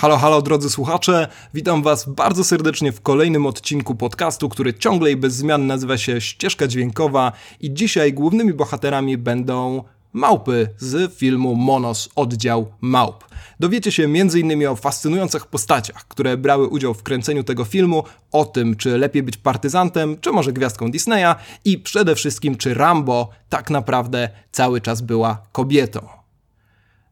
[0.00, 5.16] Halo, halo drodzy słuchacze, witam was bardzo serdecznie w kolejnym odcinku podcastu, który ciągle i
[5.16, 12.08] bez zmian nazywa się Ścieżka Dźwiękowa i dzisiaj głównymi bohaterami będą małpy z filmu Monos
[12.16, 13.24] Oddział Małp.
[13.60, 14.66] Dowiecie się m.in.
[14.66, 19.36] o fascynujących postaciach, które brały udział w kręceniu tego filmu, o tym, czy lepiej być
[19.36, 25.42] partyzantem, czy może gwiazdką Disneya i przede wszystkim, czy Rambo tak naprawdę cały czas była
[25.52, 26.08] kobietą.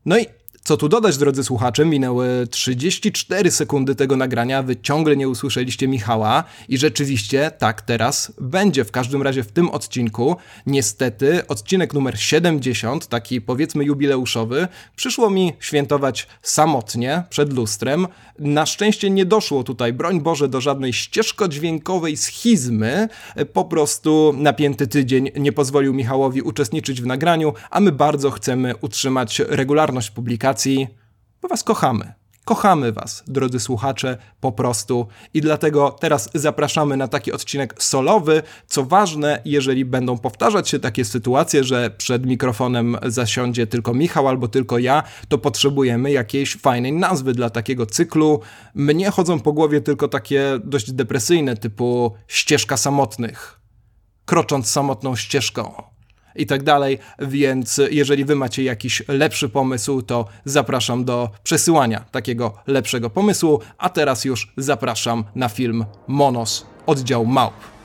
[0.07, 0.38] No i
[0.69, 6.45] co tu dodać, drodzy słuchacze, minęły 34 sekundy tego nagrania, wy ciągle nie usłyszeliście Michała
[6.69, 8.85] i rzeczywiście tak teraz będzie.
[8.85, 15.53] W każdym razie w tym odcinku, niestety, odcinek numer 70, taki powiedzmy jubileuszowy, przyszło mi
[15.61, 18.07] świętować samotnie przed lustrem.
[18.39, 23.09] Na szczęście nie doszło tutaj, broń Boże, do żadnej ścieżkodźwiękowej schizmy.
[23.53, 29.39] Po prostu napięty tydzień nie pozwolił Michałowi uczestniczyć w nagraniu, a my bardzo chcemy utrzymać
[29.39, 30.87] regularność publikacji
[31.43, 32.18] bo was kochamy.
[32.49, 35.07] Kochamy Was, drodzy słuchacze, po prostu.
[35.35, 38.43] I dlatego teraz zapraszamy na taki odcinek solowy.
[38.67, 44.49] Co ważne, jeżeli będą powtarzać się takie sytuacje, że przed mikrofonem zasiądzie tylko Michał albo
[44.49, 48.41] tylko ja, to potrzebujemy jakiejś fajnej nazwy dla takiego cyklu.
[48.75, 53.61] Mnie chodzą po głowie tylko takie dość depresyjne, typu ścieżka samotnych,
[54.25, 55.98] krocząc samotną ścieżką
[56.37, 62.55] i tak dalej, więc jeżeli wy macie jakiś lepszy pomysł, to zapraszam do przesyłania takiego
[62.67, 67.78] lepszego pomysłu, a teraz już zapraszam na film Monos, oddział małp.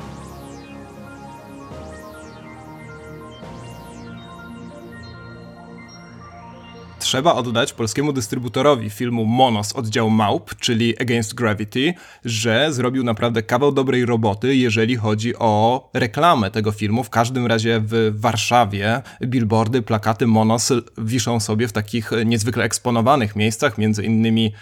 [7.14, 11.94] Trzeba oddać polskiemu dystrybutorowi filmu Monos oddział Małp, czyli Against Gravity,
[12.26, 17.04] że zrobił naprawdę kawał dobrej roboty, jeżeli chodzi o reklamę tego filmu.
[17.04, 23.78] W każdym razie w Warszawie billboardy, plakaty Monos wiszą sobie w takich niezwykle eksponowanych miejscach,
[23.78, 24.54] między innymi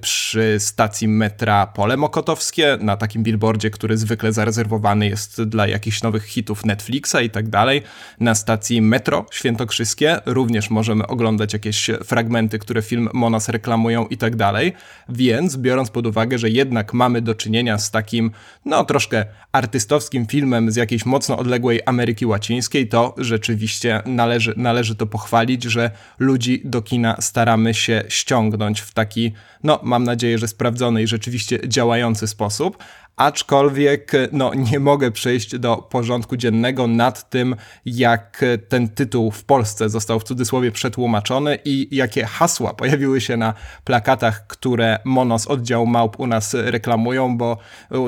[0.00, 6.24] przy stacji metra Pole Mokotowskie, na takim billboardzie, który zwykle zarezerwowany jest dla jakichś nowych
[6.24, 7.82] hitów Netflixa i tak dalej.
[8.20, 14.36] Na stacji metro Świętokrzyskie również możemy oglądać jakieś fragmenty, które film Monas reklamują i tak
[14.36, 14.72] dalej.
[15.08, 18.30] Więc biorąc pod uwagę, że jednak mamy do czynienia z takim,
[18.64, 25.06] no troszkę artystowskim filmem z jakiejś mocno odległej Ameryki Łacińskiej, to rzeczywiście należy, należy to
[25.06, 31.02] pochwalić, że ludzi do kina staramy się ściągnąć w taki, no mam nadzieję, że sprawdzony
[31.02, 32.84] i rzeczywiście działający sposób
[33.16, 37.56] aczkolwiek no, nie mogę przejść do porządku dziennego nad tym,
[37.86, 43.54] jak ten tytuł w Polsce został w cudzysłowie przetłumaczony i jakie hasła pojawiły się na
[43.84, 47.58] plakatach, które Monos oddział Małp u nas reklamują, bo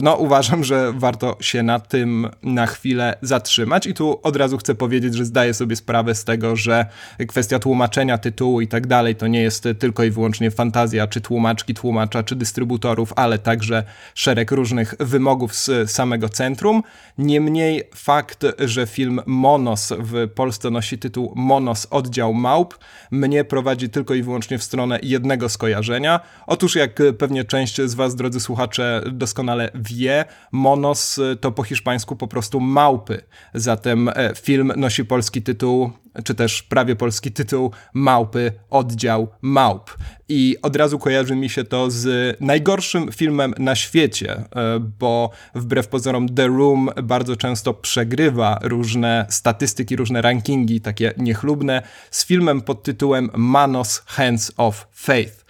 [0.03, 3.87] no, uważam, że warto się na tym na chwilę zatrzymać.
[3.87, 6.87] I tu od razu chcę powiedzieć, że zdaję sobie sprawę z tego, że
[7.29, 11.75] kwestia tłumaczenia tytułu i tak dalej to nie jest tylko i wyłącznie fantazja czy tłumaczki,
[11.75, 16.83] tłumacza, czy dystrybutorów, ale także szereg różnych wymogów z samego centrum.
[17.19, 22.79] Niemniej fakt, że film Monos w Polsce nosi tytuł Monos Oddział Małp,
[23.11, 26.21] mnie prowadzi tylko i wyłącznie w stronę jednego skojarzenia.
[26.47, 32.29] Otóż, jak pewnie część z Was, drodzy słuchacze, doskonale wie, Monos to po hiszpańsku po
[32.29, 33.23] prostu małpy.
[33.55, 35.93] Zatem e, film nosi polski tytuł
[36.25, 39.97] czy też prawie polski tytuł Małpy, oddział Małp.
[40.29, 45.89] I od razu kojarzy mi się to z najgorszym filmem na świecie, e, bo wbrew
[45.89, 52.83] pozorom The Room bardzo często przegrywa różne statystyki, różne rankingi takie niechlubne z filmem pod
[52.83, 55.45] tytułem Manos Hands of Faith.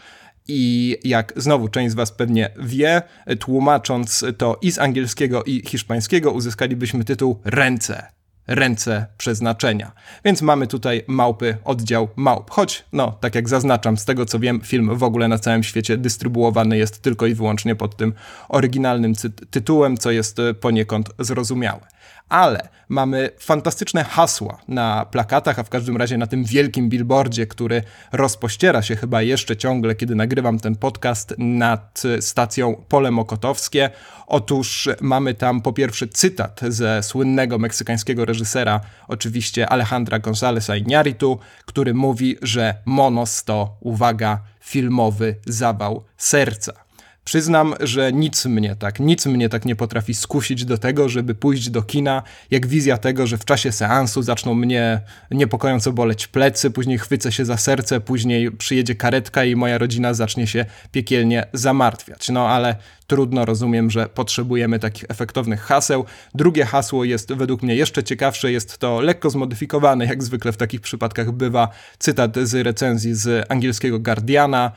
[0.48, 3.02] I jak znowu część z Was pewnie wie,
[3.40, 8.14] tłumacząc to i z angielskiego, i hiszpańskiego, uzyskalibyśmy tytuł Ręce
[8.46, 9.92] ręce przeznaczenia.
[10.24, 12.50] Więc mamy tutaj małpy, oddział małp.
[12.50, 15.96] Choć, no, tak jak zaznaczam, z tego co wiem, film w ogóle na całym świecie
[15.96, 18.12] dystrybuowany jest tylko i wyłącznie pod tym
[18.48, 19.12] oryginalnym
[19.50, 21.93] tytułem, co jest e, poniekąd zrozumiałe
[22.28, 27.82] ale mamy fantastyczne hasła na plakatach, a w każdym razie na tym wielkim billboardzie, który
[28.12, 33.90] rozpościera się chyba jeszcze ciągle, kiedy nagrywam ten podcast nad stacją Pole Mokotowskie.
[34.26, 41.94] Otóż mamy tam po pierwsze cytat ze słynnego meksykańskiego reżysera, oczywiście Alejandra Gonzáleza Iñárritu, który
[41.94, 46.83] mówi, że Monos to, uwaga, filmowy zawał serca.
[47.24, 51.70] Przyznam, że nic mnie tak, nic mnie tak nie potrafi skusić do tego, żeby pójść
[51.70, 55.00] do kina, jak wizja tego, że w czasie seansu zaczną mnie
[55.30, 60.46] niepokojąco boleć plecy, później chwycę się za serce, później przyjedzie karetka i moja rodzina zacznie
[60.46, 62.28] się piekielnie zamartwiać.
[62.28, 62.76] No ale
[63.06, 66.04] trudno, rozumiem, że potrzebujemy takich efektownych haseł.
[66.34, 70.80] Drugie hasło jest według mnie jeszcze ciekawsze, jest to lekko zmodyfikowane, jak zwykle w takich
[70.80, 71.68] przypadkach bywa,
[71.98, 74.72] cytat z recenzji z angielskiego Guardiana,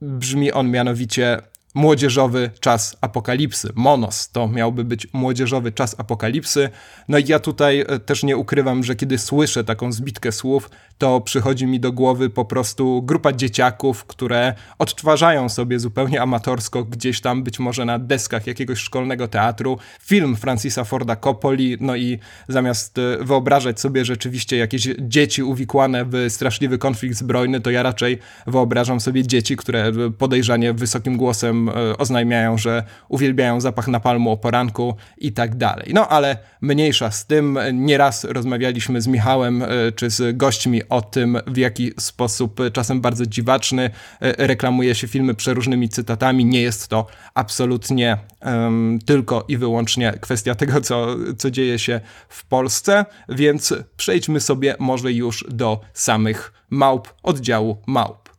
[0.00, 1.42] brzmi on mianowicie
[1.74, 3.72] młodzieżowy czas apokalipsy.
[3.74, 6.68] Monos to miałby być młodzieżowy czas apokalipsy.
[7.08, 11.20] No i ja tutaj e, też nie ukrywam, że kiedy słyszę taką zbitkę słów, to
[11.20, 17.42] przychodzi mi do głowy po prostu grupa dzieciaków, które odtwarzają sobie zupełnie amatorsko gdzieś tam,
[17.42, 22.18] być może na deskach jakiegoś szkolnego teatru, film Francisa Forda Coppoli, no i
[22.48, 28.18] zamiast e, wyobrażać sobie rzeczywiście jakieś dzieci uwikłane w straszliwy konflikt zbrojny, to ja raczej
[28.46, 34.96] wyobrażam sobie dzieci, które podejrzanie wysokim głosem E, oznajmiają, że uwielbiają zapach napalmu o poranku
[35.18, 35.90] i tak dalej.
[35.94, 37.58] No ale mniejsza z tym.
[37.72, 43.26] Nieraz rozmawialiśmy z Michałem e, czy z gośćmi o tym, w jaki sposób czasem bardzo
[43.26, 43.90] dziwaczny
[44.20, 46.44] e, reklamuje się filmy przeróżnymi cytatami.
[46.44, 52.46] Nie jest to absolutnie um, tylko i wyłącznie kwestia tego, co, co dzieje się w
[52.46, 58.29] Polsce, więc przejdźmy sobie może już do samych małp, oddziału małp.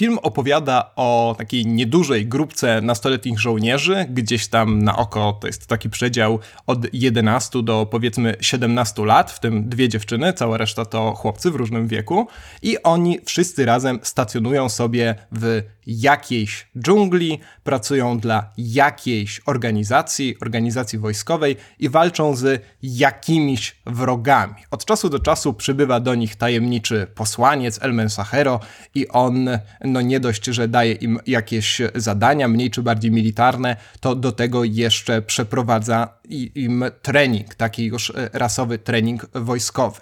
[0.00, 5.90] Film opowiada o takiej niedużej grupce nastoletnich żołnierzy, gdzieś tam na oko to jest taki
[5.90, 11.50] przedział od 11 do powiedzmy 17 lat, w tym dwie dziewczyny, cała reszta to chłopcy
[11.50, 12.26] w różnym wieku.
[12.62, 21.56] I oni wszyscy razem stacjonują sobie w jakiejś dżungli, pracują dla jakiejś organizacji, organizacji wojskowej
[21.78, 24.54] i walczą z jakimiś wrogami.
[24.70, 28.60] Od czasu do czasu przybywa do nich tajemniczy posłaniec Elmen Sachero
[28.94, 29.48] i on,
[29.84, 34.64] no nie dość, że daje im jakieś zadania, mniej czy bardziej militarne, to do tego
[34.64, 36.08] jeszcze przeprowadza
[36.54, 40.00] im trening, taki już rasowy trening wojskowy.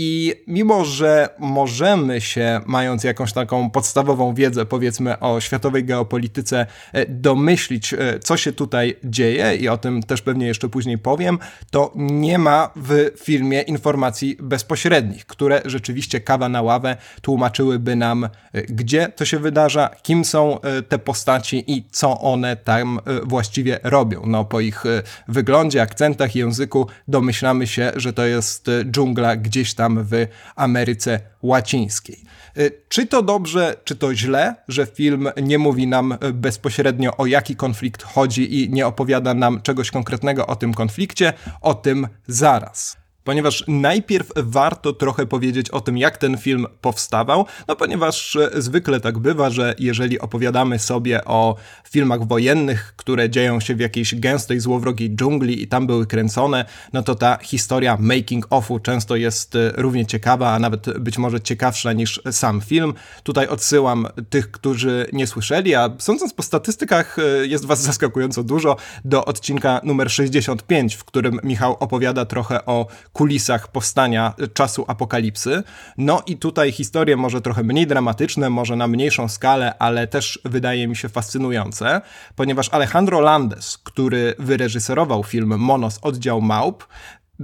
[0.00, 7.06] I mimo, że możemy się, mając jakąś taką podstawową wiedzę, powiedzmy, o światowej geopolityce, e,
[7.06, 11.38] domyślić, e, co się tutaj dzieje, i o tym też pewnie jeszcze później powiem,
[11.70, 18.62] to nie ma w filmie informacji bezpośrednich, które rzeczywiście kawa na ławę tłumaczyłyby nam, e,
[18.62, 20.58] gdzie to się wydarza, kim są
[20.88, 24.22] te postaci i co one tam właściwie robią.
[24.26, 24.84] No, po ich
[25.28, 30.26] wyglądzie, akcentach, języku domyślamy się, że to jest dżungla gdzieś tam tam w
[30.56, 32.24] Ameryce Łacińskiej.
[32.58, 37.56] Y, czy to dobrze, czy to źle, że film nie mówi nam bezpośrednio o jaki
[37.56, 41.32] konflikt chodzi i nie opowiada nam czegoś konkretnego o tym konflikcie?
[41.60, 42.96] O tym zaraz
[43.28, 49.00] ponieważ najpierw warto trochę powiedzieć o tym, jak ten film powstawał, no ponieważ e, zwykle
[49.00, 51.56] tak bywa, że jeżeli opowiadamy sobie o
[51.90, 57.02] filmach wojennych, które dzieją się w jakiejś gęstej, złowrogiej dżungli i tam były kręcone, no
[57.02, 61.92] to ta historia making offu często jest e, równie ciekawa, a nawet być może ciekawsza
[61.92, 62.94] niż sam film.
[63.22, 68.76] Tutaj odsyłam tych, którzy nie słyszeli, a sądząc po statystykach e, jest was zaskakująco dużo,
[69.04, 72.86] do odcinka numer 65, w którym Michał opowiada trochę o
[73.18, 75.62] kulisach powstania czasu apokalipsy.
[75.96, 80.88] No i tutaj historie może trochę mniej dramatyczne, może na mniejszą skalę, ale też wydaje
[80.88, 82.00] mi się fascynujące,
[82.36, 86.86] ponieważ Alejandro Landes, który wyreżyserował film Monos Oddział Małp,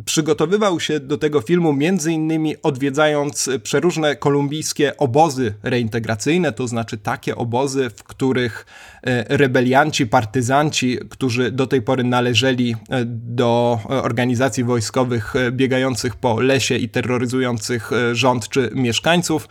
[0.05, 7.37] przygotowywał się do tego filmu między innymi odwiedzając przeróżne kolumbijskie obozy reintegracyjne, to znaczy takie
[7.37, 8.67] obozy, w których
[9.03, 16.41] e, rebelianci, partyzanci, którzy do tej pory należeli e, do organizacji wojskowych e, biegających po
[16.41, 19.49] lesie i terroryzujących rząd czy mieszkańców,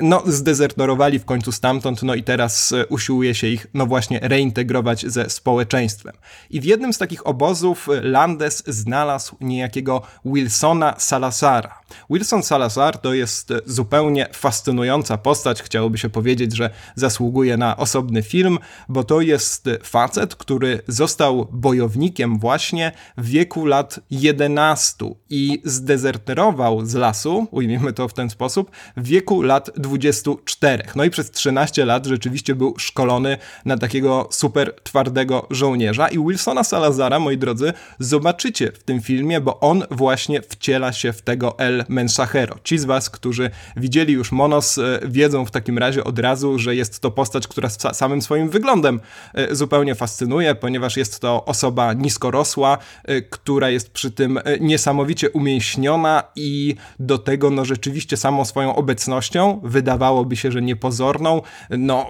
[0.00, 5.30] no zdezerterowali w końcu stamtąd, no i teraz usiłuje się ich no właśnie reintegrować ze
[5.30, 6.12] społeczeństwem.
[6.50, 11.82] I w jednym z takich obozów Landes znalazł niejaki takiego Wilsona Salazara.
[12.10, 15.62] Wilson Salazar to jest zupełnie fascynująca postać.
[15.62, 22.38] Chciałoby się powiedzieć, że zasługuje na osobny film, bo to jest facet, który został bojownikiem
[22.38, 29.06] właśnie w wieku lat 11 i zdezerterował z lasu, ujmijmy to w ten sposób, w
[29.06, 30.84] wieku lat 24.
[30.96, 36.64] No i przez 13 lat rzeczywiście był szkolony na takiego super twardego żołnierza i Wilsona
[36.64, 41.84] Salazara, moi drodzy, zobaczycie w tym filmie, bo on właśnie wciela się w tego El
[41.88, 42.56] Mensahero.
[42.64, 46.74] Ci z was, którzy widzieli już Monos, e, wiedzą w takim razie od razu, że
[46.74, 49.00] jest to postać, która samym swoim wyglądem
[49.34, 56.22] e, zupełnie fascynuje, ponieważ jest to osoba niskorosła, e, która jest przy tym niesamowicie umięśniona
[56.36, 62.06] i do tego no rzeczywiście samą swoją obecnością, wydawałoby się, że niepozorną, no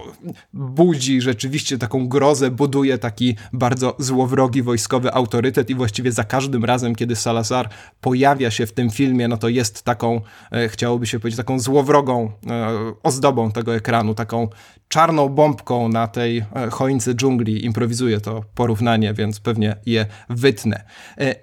[0.53, 6.95] budzi rzeczywiście taką grozę, buduje taki bardzo złowrogi wojskowy autorytet i właściwie za każdym razem,
[6.95, 7.69] kiedy Sala Salazar
[8.01, 10.21] pojawia się w tym filmie, no to jest taką,
[10.53, 12.69] e, chciałoby się powiedzieć, taką złowrogą e,
[13.03, 14.49] ozdobą tego ekranu, taką
[14.89, 17.65] czarną bombką na tej e, choince dżungli.
[17.65, 20.85] Improwizuję to porównanie, więc pewnie je wytnę.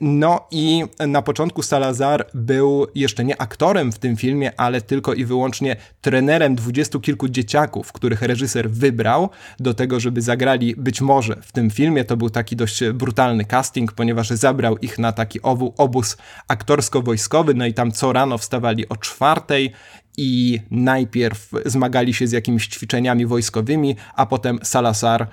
[0.01, 5.25] No i na początku Salazar był jeszcze nie aktorem w tym filmie, ale tylko i
[5.25, 9.29] wyłącznie trenerem dwudziestu kilku dzieciaków, których reżyser wybrał
[9.59, 12.05] do tego, żeby zagrali być może w tym filmie.
[12.05, 15.41] To był taki dość brutalny casting, ponieważ zabrał ich na taki
[15.89, 16.17] obóz
[16.47, 19.73] aktorsko-wojskowy, no i tam co rano wstawali o czwartej
[20.17, 25.27] i najpierw zmagali się z jakimiś ćwiczeniami wojskowymi, a potem Salazar y,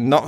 [0.00, 0.26] no,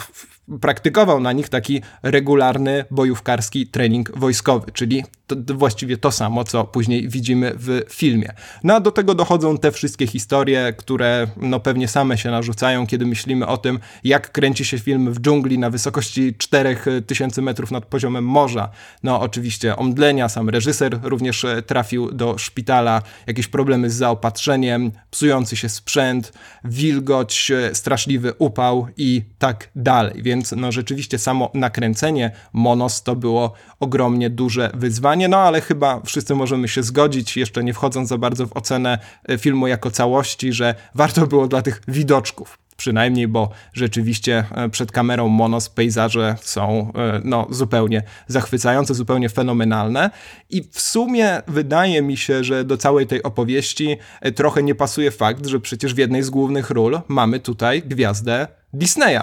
[0.60, 5.04] praktykował na nich taki regularny bojówkarski trening wojskowy, czyli
[5.46, 8.32] to, właściwie to samo, co później widzimy w filmie.
[8.64, 13.06] No a do tego dochodzą te wszystkie historie, które no pewnie same się narzucają, kiedy
[13.06, 18.24] myślimy o tym, jak kręci się film w dżungli na wysokości 4000 metrów nad poziomem
[18.24, 18.70] morza.
[19.02, 25.56] No oczywiście omdlenia, sam reżyser również e, trafił do szpitala, jakieś problemy z zaopatrzeniem, psujący
[25.56, 26.32] się sprzęt,
[26.64, 30.22] wilgoć, e, straszliwy upał i tak dalej.
[30.22, 36.34] Więc no rzeczywiście samo nakręcenie Monos to było ogromnie duże wyzwanie, no ale chyba wszyscy
[36.34, 40.74] możemy się zgodzić, jeszcze nie wchodząc za bardzo w ocenę e, filmu jako całości, że
[40.94, 47.20] warto było dla tych widoczków przynajmniej, bo rzeczywiście e, przed kamerą monos pejzaże są e,
[47.24, 50.10] no, zupełnie zachwycające, zupełnie fenomenalne.
[50.50, 53.96] I w sumie wydaje mi się, że do całej tej opowieści
[54.34, 59.20] trochę nie pasuje fakt, że przecież w jednej z głównych ról mamy tutaj gwiazdę Disneya.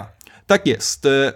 [0.48, 1.06] Tak jest.
[1.06, 1.32] E,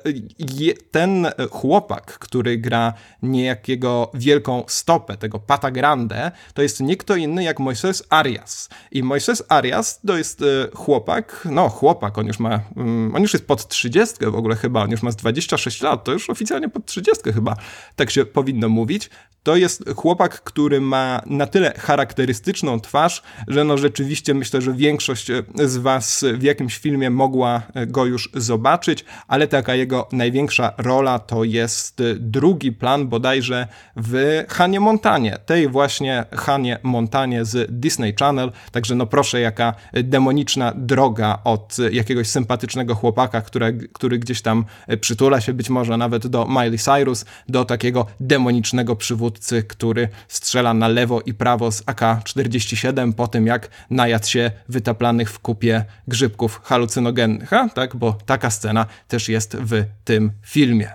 [0.90, 2.92] ten chłopak, który gra
[3.22, 8.68] niejakiego wielką stopę, tego Pata Grande, to jest nie kto inny jak Moises Arias.
[8.92, 13.32] I Moises Arias to jest e, chłopak, no chłopak, on już ma, mm, on już
[13.32, 16.68] jest pod 30 w ogóle chyba, on już ma z 26 lat, to już oficjalnie
[16.68, 17.56] pod 30 chyba,
[17.96, 19.10] tak się powinno mówić.
[19.42, 25.30] To jest chłopak, który ma na tyle charakterystyczną twarz, że no rzeczywiście myślę, że większość
[25.30, 31.18] e, z was w jakimś filmie mogła go już zobaczyć ale taka jego największa rola
[31.18, 33.66] to jest drugi plan bodajże
[33.96, 40.72] w Hanie Montanie, tej właśnie Hanie Montanie z Disney Channel, także no proszę jaka demoniczna
[40.76, 44.64] droga od jakiegoś sympatycznego chłopaka, które, który gdzieś tam
[45.00, 50.88] przytula się być może nawet do Miley Cyrus, do takiego demonicznego przywódcy, który strzela na
[50.88, 57.52] lewo i prawo z AK-47 po tym jak najadł się wytaplanych w kupie grzybków halucynogennych,
[57.52, 57.68] a?
[57.68, 60.92] tak, bo taka scena też jest w tym filmie.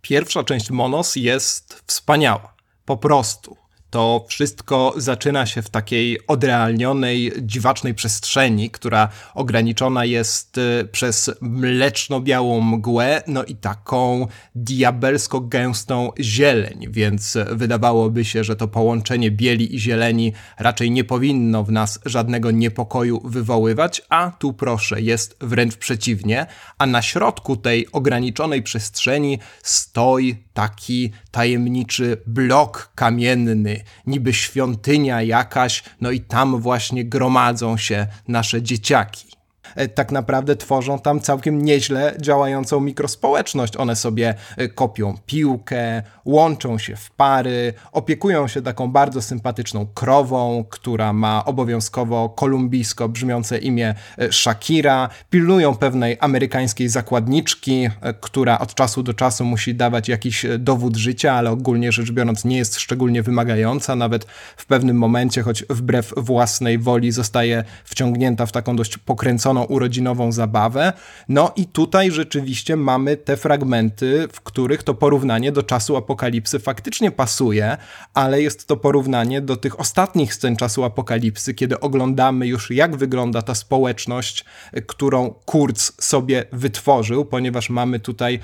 [0.00, 2.54] Pierwsza część Monos jest wspaniała.
[2.84, 3.56] Po prostu
[3.90, 12.60] to wszystko zaczyna się w takiej odrealnionej, dziwacznej przestrzeni, która ograniczona jest y, przez mleczno-białą
[12.60, 19.80] mgłę, no i taką diabelsko gęstą zieleń, więc wydawałoby się, że to połączenie bieli i
[19.80, 26.46] zieleni raczej nie powinno w nas żadnego niepokoju wywoływać, a tu proszę, jest wręcz przeciwnie,
[26.78, 33.75] a na środku tej ograniczonej przestrzeni stoi taki tajemniczy blok kamienny,
[34.06, 39.35] niby świątynia jakaś, no i tam właśnie gromadzą się nasze dzieciaki.
[39.76, 43.76] E, tak naprawdę tworzą tam całkiem nieźle działającą mikrospołeczność.
[43.76, 50.64] One sobie e, kopią piłkę, łączą się w pary, opiekują się taką bardzo sympatyczną krową,
[50.70, 57.88] która ma obowiązkowo kolumbijsko brzmiące imię e, Shakira, pilnują pewnej amerykańskiej zakładniczki,
[58.20, 62.56] która od czasu do czasu musi dawać jakiś dowód życia, ale ogólnie rzecz biorąc nie
[62.56, 64.24] jest szczególnie wymagająca, nawet
[64.56, 70.92] w pewnym momencie, choć wbrew własnej woli zostaje wciągnięta w taką dość pokręconą urodzinową zabawę.
[71.28, 77.10] No i tutaj rzeczywiście mamy te fragmenty, w których to porównanie do czasu apokalipsy faktycznie
[77.10, 77.76] pasuje,
[78.14, 83.42] ale jest to porównanie do tych ostatnich scen czasu apokalipsy, kiedy oglądamy już jak wygląda
[83.42, 84.44] ta społeczność,
[84.86, 88.40] którą Kurz sobie wytworzył, ponieważ mamy tutaj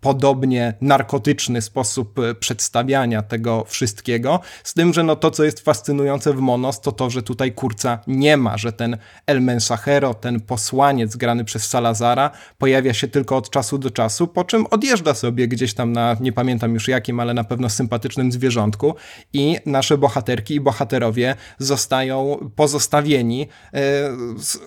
[0.00, 6.40] podobnie narkotyczny sposób przedstawiania tego wszystkiego, z tym, że no to, co jest fascynujące w
[6.40, 8.96] Monos, to to, że tutaj Kurca nie ma, że ten
[9.26, 14.44] El Mensajero, ten posłaniec grany przez Salazara pojawia się tylko od czasu do czasu, po
[14.44, 18.94] czym odjeżdża sobie gdzieś tam na, nie pamiętam już jakim, ale na pewno sympatycznym zwierzątku
[19.32, 23.80] i nasze bohaterki i bohaterowie zostają pozostawieni e,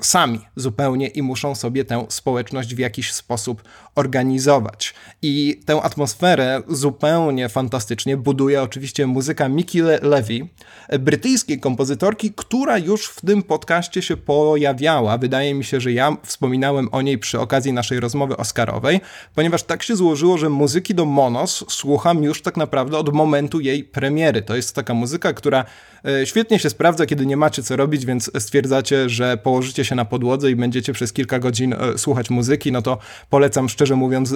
[0.02, 3.64] sami zupełnie i muszą sobie tę społeczność w jakiś sposób
[3.96, 4.94] organizować.
[5.22, 10.48] I tę atmosferę zupełnie fantastycznie buduje oczywiście muzyka Miki Le Levy,
[11.00, 15.18] brytyjskiej kompozytorki, która już w tym podcaście się pojawiała.
[15.18, 19.02] Wydaje mi się, że ja wspominałem o niej przy okazji naszej rozmowy Oscarowej,
[19.36, 23.84] ponieważ tak się złożyło, że muzyki do Monos słucham już tak naprawdę od momentu jej
[23.84, 24.42] premiery.
[24.42, 25.66] To jest taka muzyka, która
[26.06, 30.06] e, świetnie się sprawdza, kiedy nie macie co robić, więc stwierdzacie, że położycie się na
[30.06, 32.98] podłodze i będziecie przez kilka godzin e, słuchać muzyki, no to
[33.30, 34.36] polecam szczerze mówiąc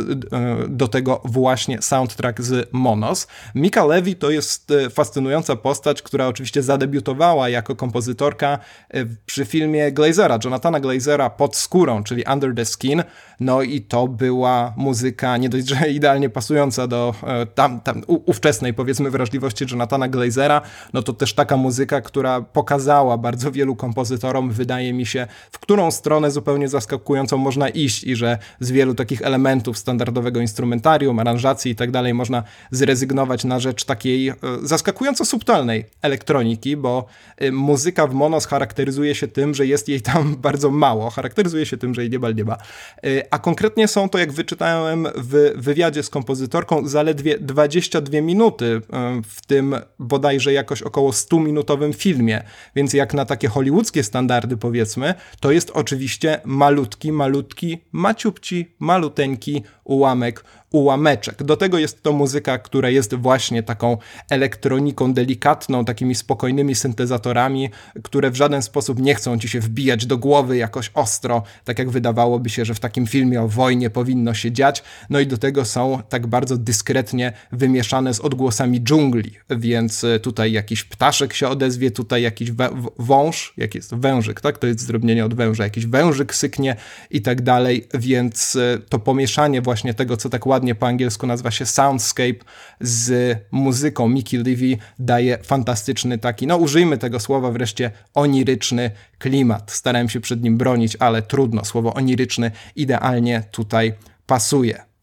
[0.68, 3.28] do tego właśnie soundtrack z Monos.
[3.56, 8.60] Mika Levy to jest fascynująca postać, która oczywiście zadebiutowała jako kompozytorka
[9.26, 13.04] przy filmie Glazera, Jonathana Glazera pod skórą, czyli Under the Skin.
[13.40, 18.74] No i to była muzyka nie dość, że idealnie pasująca do e, tam, tam ówczesnej
[18.74, 20.62] powiedzmy wrażliwości Jonathana Glazera,
[20.94, 25.92] no to też taka muzyka, która pokazała bardzo wielu kompozytorom, wydaje mi się, w którą
[25.92, 29.35] stronę zupełnie zaskakującą można iść i że z wielu takich elementów
[29.74, 36.78] standardowego instrumentarium, aranżacji i tak dalej można zrezygnować na rzecz takiej e, zaskakująco subtelnej elektroniki,
[36.78, 37.06] bo
[37.38, 41.78] e, muzyka w mono charakteryzuje się tym, że jest jej tam bardzo mało, charakteryzuje się
[41.78, 42.58] tym, że jej niebal nie ma.
[43.32, 48.82] A konkretnie są to, jak wyczytałem w wywiadzie z kompozytorką, zaledwie 22 minuty
[49.24, 52.44] w tym bodajże jakoś około 100-minutowym filmie,
[52.76, 59.64] więc jak na takie hollywoodzkie standardy powiedzmy, to jest oczywiście malutki, malutki, maciupci, maluteńki piosenki
[59.86, 60.44] ułamek
[60.76, 61.44] ułameczek.
[61.44, 63.98] Do tego jest to muzyka, która jest właśnie taką
[64.30, 67.70] elektroniką delikatną, takimi spokojnymi syntezatorami,
[68.04, 71.90] które w żaden sposób nie chcą ci się wbijać do głowy jakoś ostro, tak jak
[71.90, 74.84] wydawałoby się, że w takim filmie o wojnie powinno się dziać.
[75.10, 80.52] No i do tego są tak bardzo dyskretnie wymieszane z odgłosami dżungli, więc e, tutaj
[80.52, 82.52] jakiś ptaszek się odezwie, tutaj jakiś
[83.00, 84.58] wąż, jak jest wężyk, tak?
[84.58, 86.76] To jest zdrobnienie od węża, jakiś wężyk syknie
[87.12, 91.52] i tak dalej, więc e, to pomieszanie właśnie tego, co tak ładnie po angielsku nazywa
[91.52, 92.46] się Soundscape
[92.82, 99.72] z muzyką Mickey Levy daje fantastyczny taki, no użyjmy tego słowa wreszcie, oniryczny klimat.
[99.72, 103.94] Starałem się przed nim bronić, ale trudno, słowo oniryczny idealnie tutaj
[104.26, 104.95] pasuje.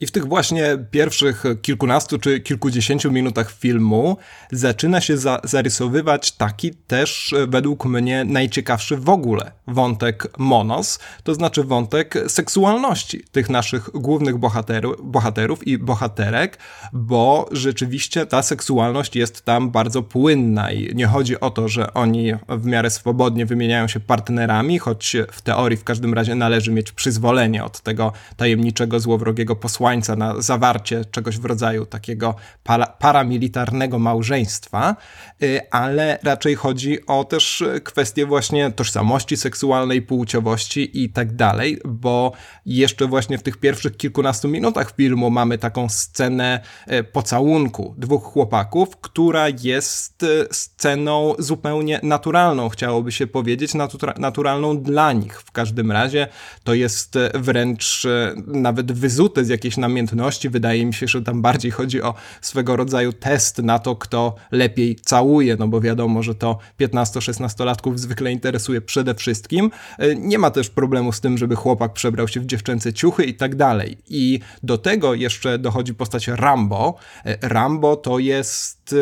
[0.00, 4.16] I w tych właśnie pierwszych kilkunastu czy kilkudziesięciu minutach filmu
[4.52, 11.34] zaczyna się za zarysowywać taki też e, według mnie najciekawszy w ogóle wątek monos, to
[11.34, 14.38] znaczy wątek seksualności tych naszych głównych
[15.02, 16.58] bohaterów, i bohaterek,
[16.92, 22.32] bo rzeczywiście ta seksualność jest tam bardzo płynna i nie chodzi o to, że oni
[22.48, 27.64] w miarę swobodnie wymieniają się partnerami, choć w teorii w każdym razie należy mieć przyzwolenie
[27.64, 34.96] od tego tajemniczego, złowrogiego posłania na zawarcie czegoś w rodzaju takiego para, paramilitarnego małżeństwa,
[35.42, 42.32] y, ale raczej chodzi o też kwestię właśnie tożsamości seksualnej, płciowości i tak dalej, bo
[42.66, 46.60] jeszcze właśnie w tych pierwszych kilkunastu minutach filmu mamy taką scenę
[46.92, 54.82] y, pocałunku dwóch chłopaków, która jest y, sceną zupełnie naturalną, chciałoby się powiedzieć, natura naturalną
[54.82, 55.40] dla nich.
[55.40, 56.26] W każdym razie
[56.64, 58.06] to jest wręcz
[58.46, 60.48] nawet wyzute z jakiejś namiętności.
[60.48, 64.96] Wydaje mi się, że tam bardziej chodzi o swego rodzaju test na to, kto lepiej
[64.96, 69.70] całuje, no bo wiadomo, że to 15-16-latków zwykle interesuje przede wszystkim.
[69.98, 73.34] E, nie ma też problemu z tym, żeby chłopak przebrał się w dziewczęce ciuchy i
[73.34, 73.98] tak dalej.
[74.08, 76.94] I do tego jeszcze dochodzi postać Rambo.
[77.24, 78.96] E, Rambo to jest e,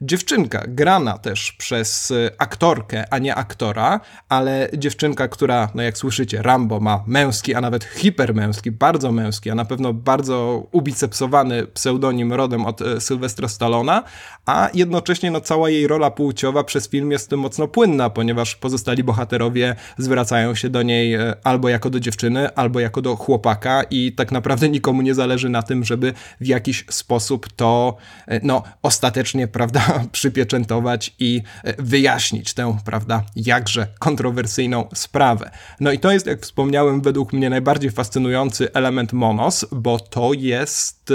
[0.00, 6.80] dziewczynka, grana też przez aktorkę, a nie aktora, ale dziewczynka, która, no jak słyszycie, Rambo
[6.80, 12.82] ma męski, a nawet hipermęski, bardzo męski, a na pewno bardzo ubicepsowany pseudonim rodem od
[12.82, 14.02] e, Sylwestra Stallona,
[14.46, 19.76] a jednocześnie no, cała jej rola płciowa przez film jest mocno płynna, ponieważ pozostali bohaterowie
[19.98, 24.32] zwracają się do niej e, albo jako do dziewczyny, albo jako do chłopaka i tak
[24.32, 27.96] naprawdę nikomu nie zależy na tym, żeby w jakiś sposób to
[28.28, 31.42] e, no, ostatecznie, prawda, przypieczętować i
[31.78, 35.50] wyjaśnić tę, prawda, jakże kontrowersyjną sprawę.
[35.80, 41.12] No i to jest, jak wspomniałem, według mnie najbardziej fascynujący element Monos, bo to jest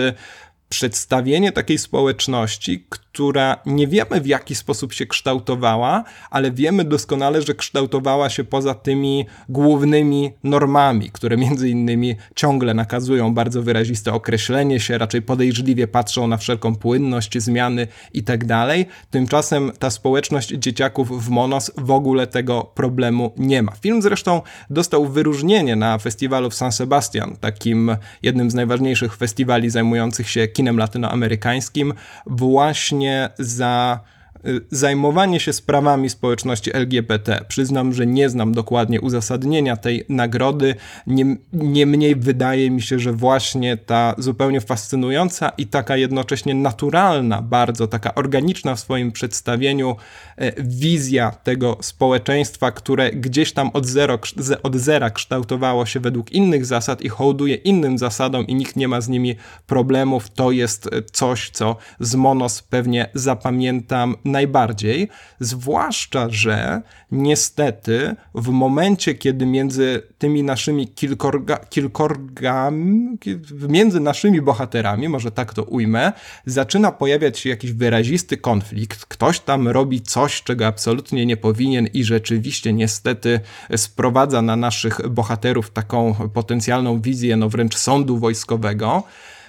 [0.71, 7.53] przedstawienie takiej społeczności, która nie wiemy w jaki sposób się kształtowała, ale wiemy doskonale, że
[7.53, 14.97] kształtowała się poza tymi głównymi normami, które między innymi ciągle nakazują bardzo wyraziste określenie się,
[14.97, 18.41] raczej podejrzliwie patrzą na wszelką płynność, zmiany i tak.
[19.09, 23.71] Tymczasem ta społeczność dzieciaków w Monos w ogóle tego problemu nie ma.
[23.71, 30.29] Film zresztą dostał wyróżnienie na festiwalu w San Sebastian, takim jednym z najważniejszych festiwali zajmujących
[30.29, 31.93] się kinem latynoamerykańskim,
[32.25, 33.99] właśnie za
[34.71, 37.45] zajmowanie się sprawami społeczności LGBT.
[37.47, 40.75] Przyznam, że nie znam dokładnie uzasadnienia tej nagrody.
[41.53, 48.15] Niemniej wydaje mi się, że właśnie ta zupełnie fascynująca i taka jednocześnie naturalna, bardzo taka
[48.15, 49.95] organiczna w swoim przedstawieniu
[50.37, 54.19] e, wizja tego społeczeństwa, które gdzieś tam od, zero,
[54.63, 59.01] od zera kształtowało się według innych zasad i hołduje innym zasadom i nikt nie ma
[59.01, 59.35] z nimi
[59.67, 68.49] problemów, to jest e, coś, co z Monos pewnie zapamiętam najbardziej, zwłaszcza, że niestety w
[68.49, 73.17] momencie, kiedy między tymi naszymi kilkorga, kilkorgami,
[73.69, 76.13] między naszymi bohaterami, może tak to ujmę,
[76.45, 82.03] zaczyna pojawiać się jakiś wyrazisty konflikt, ktoś tam robi coś, czego absolutnie nie powinien i
[82.03, 83.39] rzeczywiście niestety
[83.75, 89.03] sprowadza na naszych bohaterów taką potencjalną wizję, no wręcz sądu wojskowego.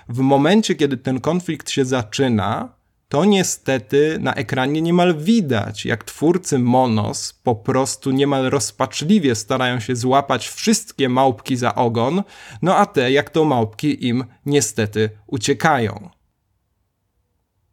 [0.09, 2.68] W momencie, kiedy ten konflikt się zaczyna,
[3.12, 9.96] to niestety na ekranie niemal widać, jak twórcy Monos po prostu niemal rozpaczliwie starają się
[9.96, 12.22] złapać wszystkie małpki za ogon,
[12.62, 16.11] no a te, jak to małpki, im niestety uciekają.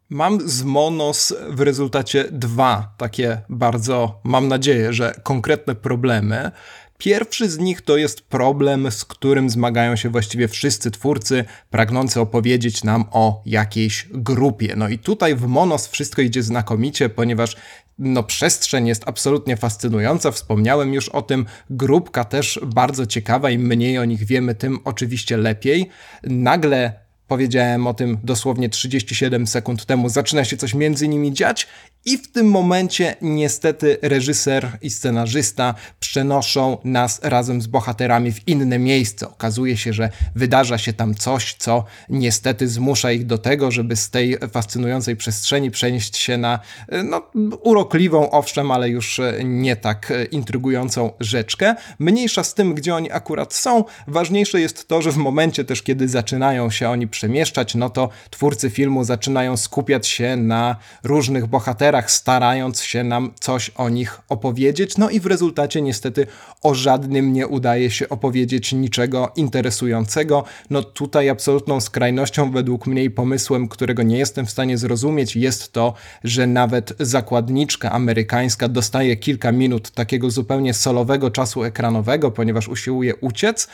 [0.10, 6.52] Mam z Monos w rezultacie dwa takie bardzo, mam nadzieję, że konkretne problemy.
[7.00, 12.84] Pierwszy z nich to jest problem, z którym zmagają się właściwie wszyscy twórcy pragnący opowiedzieć
[12.84, 14.74] nam o jakiejś grupie.
[14.78, 17.56] No i tutaj w Monos wszystko idzie znakomicie, ponieważ
[18.00, 20.32] no, przestrzeń jest absolutnie fascynująca.
[20.32, 21.46] Wspomniałem już o tym.
[21.70, 25.90] Grupka też bardzo ciekawa, im mniej o nich wiemy, tym oczywiście lepiej.
[26.24, 31.68] Nagle powiedziałem o tym dosłownie 37 sekund temu, zaczyna się coś między nimi dziać
[32.06, 38.80] i w tym momencie niestety reżyser i scenarzysta przenoszą nas razem z bohaterami w inne
[38.80, 39.30] miejsce.
[39.30, 44.10] Okazuje się, że wydarza się tam coś, co niestety zmusza ich do tego, żeby z
[44.10, 46.60] tej fascynującej przestrzeni przenieść się na
[47.04, 47.22] no,
[47.63, 51.76] urokliwą, owszem, ale już nie tak intrygującą rzeczkę.
[52.00, 53.84] Mniejsza z tym, gdzie oni akurat są.
[54.08, 58.70] Ważniejsze jest to, że w momencie też, kiedy zaczynają się oni przemieszczać, no to twórcy
[58.70, 64.98] filmu zaczynają skupiać się na różnych bohaterach, starając się nam coś o nich opowiedzieć.
[64.98, 66.28] No i w rezultacie niestety
[66.64, 70.44] o żadnym nie udaje się opowiedzieć niczego interesującego.
[70.70, 75.74] No tutaj absolutną skrajnością według mnie i pomysłem, którego nie jestem w stanie zrozumieć, jest
[75.74, 83.16] to, że nawet zakładniczka amerykańska dostaje kilka minut takiego zupełnie solowego czasu ekranowego, ponieważ usiłuje
[83.16, 83.68] uciec.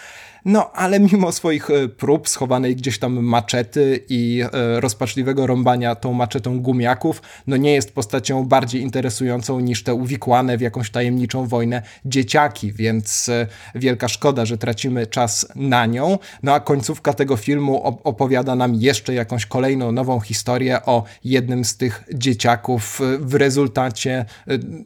[0.46, 6.14] No, ale mimo swoich e, prób schowanej gdzieś tam maczety i e, rozpaczliwego rąbania tą
[6.14, 11.82] maczetą gumiaków, no nie jest postacią bardziej interesującą niż te uwikłane w jakąś tajemniczą wojnę
[12.06, 16.18] dzieciaki, więc e, wielka szkoda, że tracimy czas na nią.
[16.44, 21.78] No a końcówka tego filmu opowiada nam jeszcze jakąś kolejną nową historię o jednym z
[21.78, 23.02] tych dzieciaków.
[23.20, 24.26] W rezultacie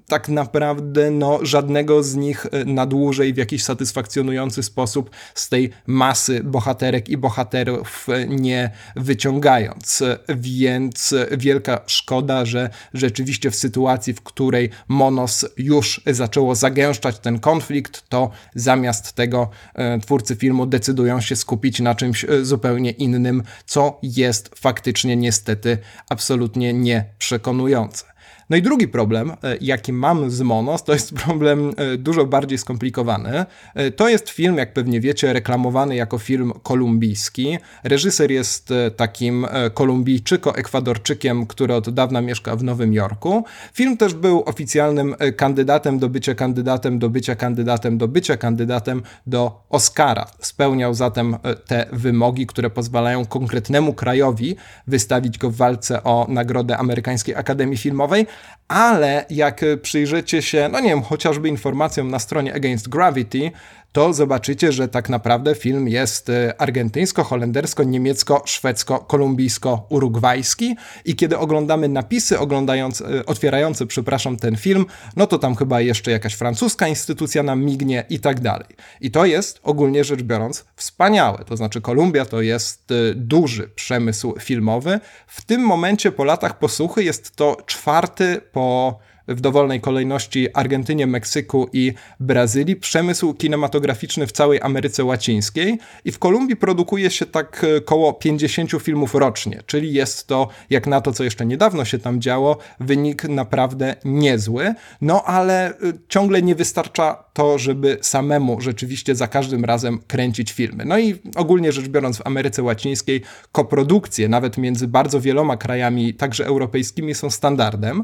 [0.08, 6.44] tak naprawdę no, żadnego z nich na dłużej w jakiś satysfakcjonujący sposób z tej masy
[6.44, 10.04] bohaterek i bohaterów nie wyciągając.
[10.36, 18.10] Więc wielka szkoda, że rzeczywiście w sytuacji, w której Monos już zaczęło zagęszczać ten konflikt,
[18.10, 24.00] to zamiast tego e, twórcy filmu decydują się skupić na czymś e, zupełnie innym, co
[24.04, 25.78] jest faktycznie niestety
[26.10, 28.06] absolutnie nieprzekonujące.
[28.50, 32.58] No i drugi problem, e, jaki mam z Monos, to jest problem e, dużo bardziej
[32.58, 33.46] skomplikowany.
[33.76, 37.58] E, to jest film, jak pewnie wiecie, reklamowany jako film kolumbijski.
[37.84, 43.44] Reżyser jest takim kolumbijczyko-ekwadorczykiem, który od dawna mieszka w Nowym Jorku.
[43.74, 49.64] Film też był oficjalnym kandydatem do bycia kandydatem, do bycia kandydatem, do bycia kandydatem do
[49.70, 50.26] Oscara.
[50.40, 54.56] Spełniał zatem te wymogi, które pozwalają konkretnemu krajowi
[54.88, 58.26] wystawić go w walce o nagrodę Amerykańskiej Akademii Filmowej,
[58.68, 63.52] ale jak przyjrzycie się, no nie wiem, chociażby informacjom na stronie Against Gravity,
[63.92, 70.76] to zobaczycie, że tak naprawdę film jest y, argentyńsko, holendersko, niemiecko, szwedzko, kolumbijsko, urugwajski
[71.06, 76.12] i kiedy oglądamy napisy oglądające, y, otwierające, przepraszam, ten film, no to tam chyba jeszcze
[76.12, 78.68] jakaś francuska instytucja nam mignie i tak dalej.
[79.02, 84.36] I to jest ogólnie rzecz biorąc wspaniałe, to znaczy Kolumbia to jest y, duży przemysł
[84.40, 85.00] filmowy.
[85.28, 91.70] W tym momencie po latach posłuchy jest to czwarty po w dowolnej kolejności Argentynie, Meksyku
[91.74, 97.82] i Brazylii, przemysł kinematograficzny w całej Ameryce Łacińskiej i w Kolumbii produkuje się tak e,
[97.82, 102.22] koło 50 filmów rocznie, czyli jest to, jak na to, co jeszcze niedawno się tam
[102.22, 105.74] działo, wynik naprawdę niezły, no ale e,
[106.10, 110.86] ciągle nie wystarcza to, żeby samemu rzeczywiście za każdym razem kręcić filmy.
[110.86, 116.46] No i ogólnie rzecz biorąc w Ameryce Łacińskiej koprodukcje, nawet między bardzo wieloma krajami, także
[116.46, 118.02] europejskimi, są standardem.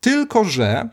[0.00, 0.88] Tylko, że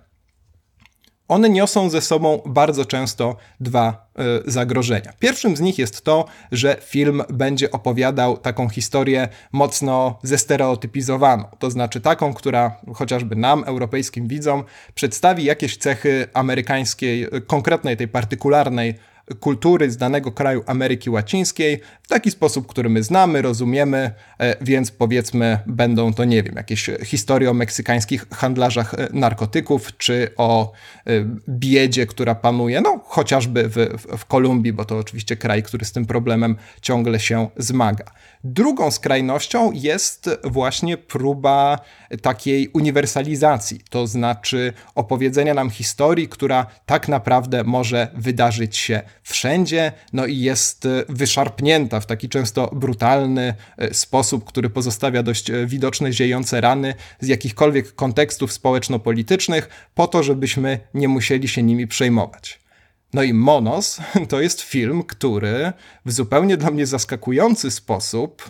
[1.28, 4.12] one niosą ze sobą bardzo często dwa
[4.48, 5.14] y, zagrożenia.
[5.20, 12.02] Pierwszym z nich jest to, że film będzie opowiadał taką historię mocno zestereotypizowaną, to znaczy
[12.02, 14.64] taką, która chociażby nam, europejskim widzom,
[14.96, 18.96] przedstawi jakieś cechy amerykańskiej, konkretnej, tej partykularnej
[19.40, 24.92] kultury z danego kraju Ameryki Łacińskiej w taki sposób, który my znamy, rozumiemy, e, więc
[24.92, 31.12] powiedzmy będą to, nie wiem, jakieś historie o meksykańskich handlarzach e, narkotyków, czy o e,
[31.50, 35.92] biedzie, która panuje, no chociażby w, w, w Kolumbii, bo to oczywiście kraj, który z
[35.92, 38.06] tym problemem ciągle się zmaga.
[38.48, 41.80] Drugą skrajnością jest właśnie próba
[42.22, 50.26] takiej uniwersalizacji, to znaczy opowiedzenia nam historii, która tak naprawdę może wydarzyć się wszędzie, no
[50.26, 56.62] i jest wyszarpnięta w taki często brutalny e, sposób, który pozostawia dość e, widoczne ziejące
[56.62, 62.65] rany z jakichkolwiek kontekstów społeczno-politycznych, po to, żebyśmy nie musieli się nimi przejmować.
[63.14, 65.74] No i Monos to jest film, który
[66.06, 68.48] w zupełnie dla mnie zaskakujący sposób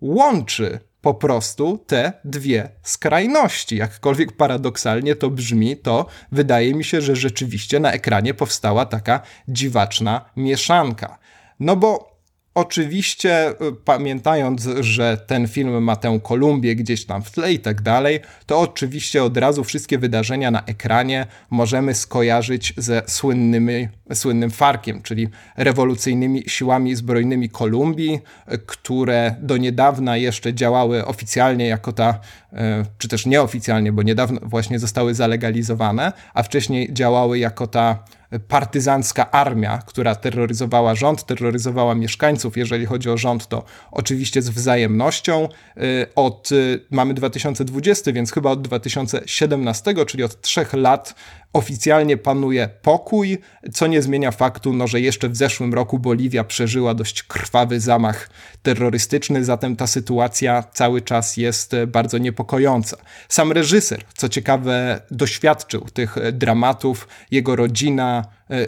[0.00, 3.76] łączy po prostu te dwie skrajności.
[3.76, 10.30] Jakkolwiek paradoksalnie to brzmi, to wydaje mi się, że rzeczywiście na ekranie powstała taka dziwaczna
[10.36, 11.18] mieszanka.
[11.60, 12.13] No bo
[12.54, 17.82] Oczywiście, y, pamiętając, że ten film ma tę Kolumbię gdzieś tam w tle i tak
[17.82, 25.02] dalej, to oczywiście od razu wszystkie wydarzenia na ekranie możemy skojarzyć ze słynnymi, słynnym Farkiem,
[25.02, 28.18] czyli rewolucyjnymi siłami zbrojnymi Kolumbii,
[28.66, 32.20] które do niedawna jeszcze działały oficjalnie jako ta,
[32.52, 32.56] y,
[32.98, 38.04] czy też nieoficjalnie, bo niedawno właśnie zostały zalegalizowane, a wcześniej działały jako ta
[38.38, 42.56] partyzancka armia, która terroryzowała rząd, terroryzowała mieszkańców.
[42.56, 45.48] Jeżeli chodzi o rząd, to oczywiście z wzajemnością.
[45.76, 51.14] Y, od, y, mamy 2020, więc chyba od 2017, czyli od trzech lat
[51.54, 53.38] oficjalnie panuje pokój,
[53.72, 58.30] co nie zmienia faktu, no, że jeszcze w zeszłym roku Boliwia przeżyła dość krwawy zamach
[58.62, 62.96] terrorystyczny, zatem ta sytuacja cały czas jest bardzo niepokojąca.
[63.28, 68.24] Sam reżyser, co ciekawe, doświadczył tych dramatów, jego rodzina,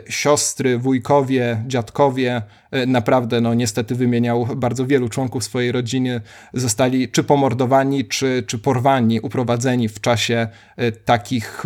[0.08, 6.20] siostry, wujkowie, dziadkowie, e, naprawdę no niestety wymieniał bardzo wielu członków swojej rodziny,
[6.54, 11.64] zostali czy pomordowani, czy, czy porwani, uprowadzeni w czasie e, takich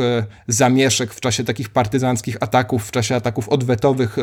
[0.48, 4.16] zamieszek, w czasie takich partyzanckich ataków, w czasie ataków odwetowych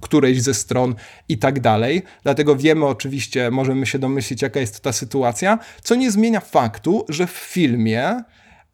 [0.00, 0.94] którejś ze stron
[1.28, 2.02] i tak dalej.
[2.22, 7.26] Dlatego wiemy oczywiście, możemy się domyślić, jaka jest ta sytuacja, co nie zmienia faktu, że
[7.26, 8.22] w filmie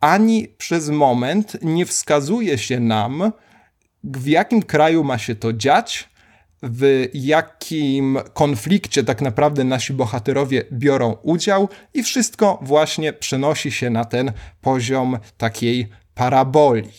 [0.01, 3.33] ani przez moment nie wskazuje się nam,
[4.05, 6.09] w jakim kraju ma się to dziać,
[6.63, 14.05] w jakim konflikcie tak naprawdę nasi bohaterowie biorą udział, i wszystko właśnie przenosi się na
[14.05, 16.93] ten poziom takiej paraboli.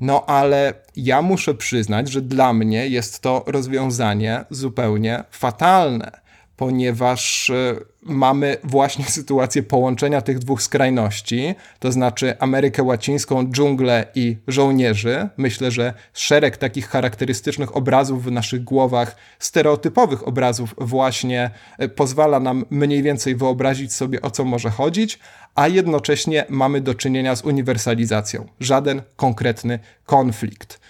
[0.00, 6.21] No ale ja muszę przyznać, że dla mnie jest to rozwiązanie zupełnie fatalne
[6.62, 14.36] ponieważ e, mamy właśnie sytuację połączenia tych dwóch skrajności, to znaczy Amerykę Łacińską, dżunglę i
[14.48, 15.28] żołnierzy.
[15.36, 22.64] Myślę, że szereg takich charakterystycznych obrazów w naszych głowach, stereotypowych obrazów, właśnie e, pozwala nam
[22.70, 25.18] mniej więcej wyobrazić sobie, o co może chodzić,
[25.54, 28.46] a jednocześnie mamy do czynienia z uniwersalizacją.
[28.60, 30.80] Żaden konkretny konflikt.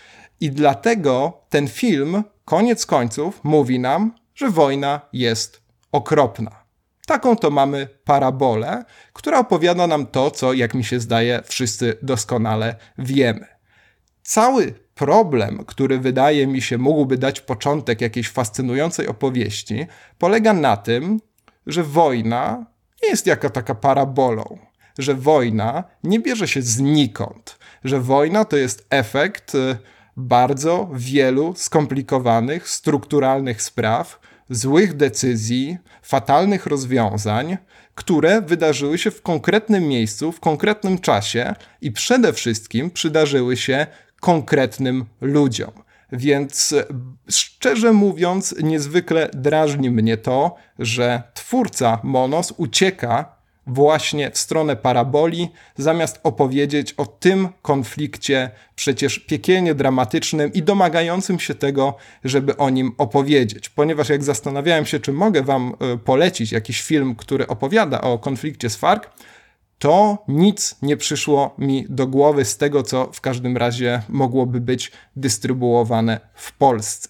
[0.41, 5.62] I dlatego ten film, koniec końców, mówi nam, że wojna jest
[5.93, 6.63] okropna.
[7.07, 12.75] Taką to mamy parabolę, która opowiada nam to, co, jak mi się zdaje, wszyscy doskonale
[12.99, 13.47] wiemy.
[14.23, 19.87] Cały problem, który wydaje mi się mógłby dać początek jakiejś fascynującej opowieści,
[20.19, 21.21] polega na tym,
[21.67, 22.67] że wojna
[23.03, 24.59] nie jest jaka taka parabolą,
[24.99, 29.79] że wojna nie bierze się znikąd, że wojna to jest efekt y,
[30.17, 34.21] bardzo wielu skomplikowanych, strukturalnych spraw,
[34.55, 37.57] złych decyzji, fatalnych rozwiązań,
[37.95, 43.87] które wydarzyły się w konkretnym miejscu, w konkretnym czasie i przede wszystkim przydarzyły się
[44.21, 45.71] konkretnym ludziom.
[46.13, 46.75] Więc
[47.31, 53.42] szczerze mówiąc, niezwykle drażni mnie to, że twórca Monos ucieka
[53.73, 61.55] właśnie w stronę paraboli, zamiast opowiedzieć o tym konflikcie przecież piekielnie dramatycznym i domagającym się
[61.55, 63.69] tego, żeby o nim opowiedzieć.
[63.69, 68.71] Ponieważ jak zastanawiałem się, czy mogę wam e, polecić jakiś film, który opowiada o konflikcie
[68.71, 69.03] z FARC,
[69.79, 74.93] to nic nie przyszło mi do głowy z tego, co w każdym razie mogłoby być
[75.17, 77.09] dystrybuowane w Polsce.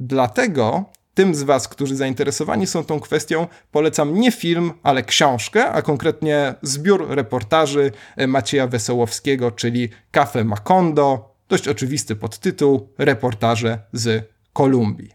[0.00, 0.84] Dlatego
[1.16, 6.54] tym z Was, którzy zainteresowani są tą kwestią, polecam nie film, ale książkę, a konkretnie
[6.62, 7.92] zbiór reportaży
[8.28, 11.34] Macieja Wesołowskiego, czyli Cafe Macondo.
[11.48, 15.10] Dość oczywisty podtytuł Reportaże z Kolumbii.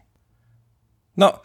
[1.16, 1.40] No,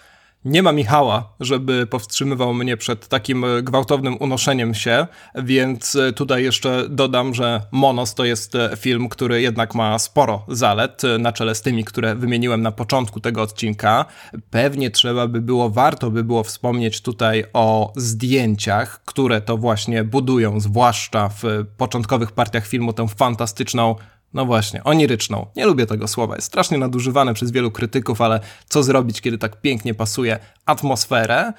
[0.47, 6.43] nie ma Michała, żeby powstrzymywał mnie przed takim e, gwałtownym unoszeniem się, więc e, tutaj
[6.43, 11.55] jeszcze dodam, że Monos to jest e, film, który jednak ma sporo zalet, na czele
[11.55, 14.05] z tymi, które wymieniłem na początku tego odcinka.
[14.49, 20.59] Pewnie trzeba by było, warto by było wspomnieć tutaj o zdjęciach, które to właśnie budują,
[20.59, 21.43] zwłaszcza w
[21.77, 23.95] początkowych partiach filmu, tę fantastyczną
[24.33, 25.45] no właśnie, oniryczną.
[25.55, 29.61] Nie lubię tego słowa, jest strasznie nadużywane przez wielu krytyków, ale co zrobić, kiedy tak
[29.61, 31.53] pięknie pasuje atmosferę?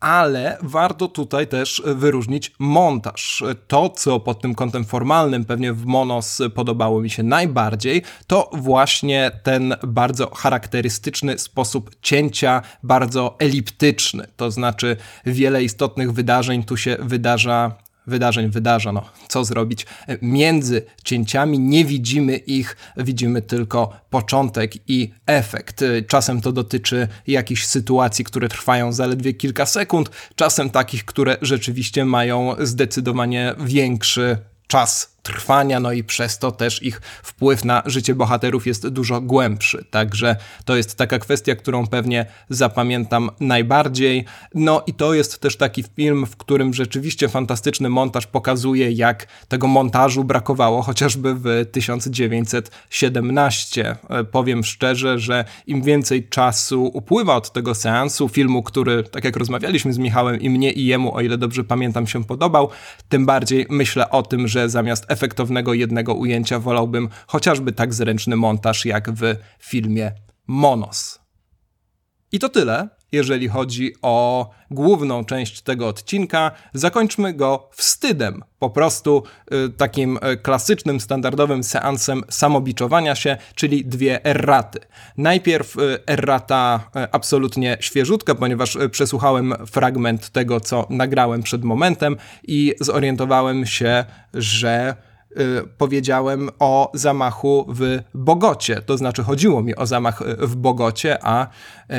[0.00, 3.44] ale warto tutaj też wyróżnić montaż.
[3.68, 9.30] To, co pod tym kątem formalnym pewnie w Monos podobało mi się najbardziej, to właśnie
[9.42, 14.26] ten bardzo charakterystyczny sposób cięcia, bardzo eliptyczny.
[14.36, 18.92] To znaczy, wiele istotnych wydarzeń tu się wydarza wydarzeń wydarza.
[18.92, 19.86] No, co zrobić?
[20.22, 25.84] Między cięciami nie widzimy ich, widzimy tylko początek i efekt.
[26.08, 32.54] Czasem to dotyczy jakichś sytuacji, które trwają zaledwie kilka sekund, czasem takich, które rzeczywiście mają
[32.58, 38.88] zdecydowanie większy czas trwania, no i przez to też ich wpływ na życie bohaterów jest
[38.88, 39.84] dużo głębszy.
[39.90, 44.24] Także to jest taka kwestia, którą pewnie zapamiętam najbardziej.
[44.54, 49.66] No i to jest też taki film, w którym rzeczywiście fantastyczny montaż pokazuje, jak tego
[49.66, 53.96] montażu brakowało chociażby w 1917.
[54.08, 59.36] E, powiem szczerze, że im więcej czasu upływa od tego seansu, filmu, który, tak jak
[59.36, 62.70] rozmawialiśmy z Michałem, i mnie, i jemu, o ile dobrze pamiętam, się podobał,
[63.08, 68.84] tym bardziej myślę o tym, że zamiast efektownego jednego ujęcia wolałbym chociażby tak zręczny montaż
[68.84, 69.22] jak w
[69.58, 70.12] filmie
[70.46, 71.18] Monos.
[72.32, 76.50] I to tyle, jeżeli chodzi o główną część tego odcinka.
[76.74, 84.24] Zakończmy go wstydem, po prostu y, takim y, klasycznym, standardowym seansem samobiczowania się, czyli dwie
[84.24, 84.80] erraty.
[85.16, 92.16] Najpierw y, errata y, absolutnie świeżutka, ponieważ y, przesłuchałem fragment tego, co nagrałem przed momentem
[92.42, 94.96] i zorientowałem się, że
[95.78, 98.82] powiedziałem o zamachu w Bogocie.
[98.82, 101.46] To znaczy, chodziło mi o zamach y, w Bogocie, a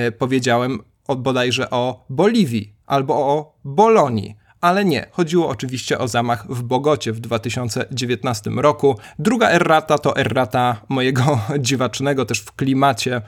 [0.07, 0.79] y, powiedziałem
[1.17, 4.35] bodajże o Boliwii albo o Bolonii.
[4.61, 8.95] Ale nie, chodziło oczywiście o zamach w Bogocie w 2019 roku.
[9.19, 13.21] Druga errata to errata mojego dziwacznego też w klimacie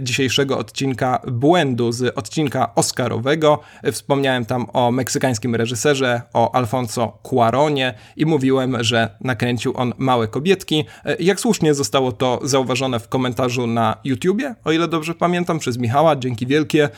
[0.00, 3.60] dzisiejszego odcinka błędu z odcinka Oscarowego.
[3.82, 10.28] E, wspomniałem tam o meksykańskim reżyserze, o Alfonso Cuaronie i mówiłem, że nakręcił on Małe
[10.28, 10.84] Kobietki.
[11.04, 15.78] E, jak słusznie zostało to zauważone w komentarzu na YouTubie, o ile dobrze pamiętam, przez
[15.78, 16.88] Michała, dzięki wielkie.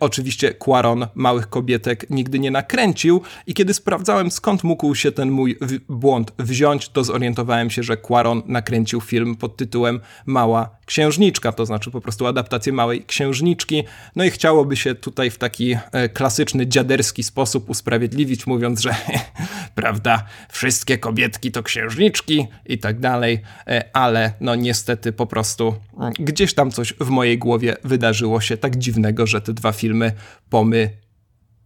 [0.00, 5.58] Oczywiście Cuaron Małych Kobietek nigdy nie nakręcił i kiedy sprawdzałem skąd mógł się ten mój
[5.88, 11.90] błąd wziąć, to zorientowałem się, że Cuaron nakręcił film pod tytułem Mała Księżniczka, to znaczy
[11.90, 13.84] po prostu adaptację Małej Księżniczki.
[14.16, 18.94] No i chciałoby się tutaj w taki e, klasyczny, dziaderski sposób usprawiedliwić, mówiąc, że
[19.74, 26.12] prawda, wszystkie kobietki to księżniczki i tak dalej, e, ale no niestety po prostu mm,
[26.18, 30.12] gdzieś tam coś w mojej głowie wydarzyło się tak dziwnego, że te dwa filmy
[30.50, 30.90] pomy,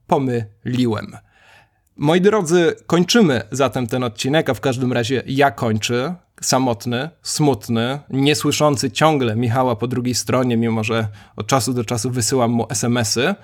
[0.06, 1.16] pomyliłem.
[1.96, 8.90] Moi drodzy, kończymy zatem ten odcinek, a w każdym razie ja kończę samotny, smutny, niesłyszący
[8.90, 13.34] ciągle Michała po drugiej stronie, mimo że od czasu do czasu wysyłam mu SMS-y.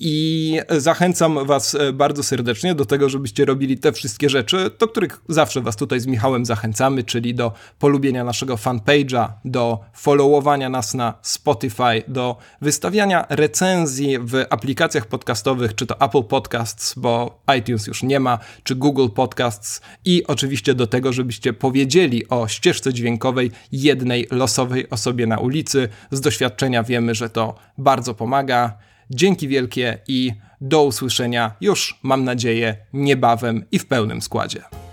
[0.00, 5.20] I zachęcam Was e, bardzo serdecznie do tego, żebyście robili te wszystkie rzeczy, do których
[5.28, 11.14] zawsze Was tutaj z Michałem zachęcamy, czyli do polubienia naszego fanpage'a, do followowania nas na
[11.22, 18.20] Spotify, do wystawiania recenzji w aplikacjach podcastowych, czy to Apple Podcasts, bo iTunes już nie
[18.20, 24.90] ma, czy Google Podcasts i oczywiście do tego, żebyście powiedzieli o ścieżce dźwiękowej jednej losowej
[24.90, 25.88] osobie na ulicy.
[26.10, 28.78] Z doświadczenia wiemy, że to bardzo pomaga.
[29.10, 34.85] Dzięki wielkie i do usłyszenia już, mam nadzieję, niebawem i w pełnym składzie.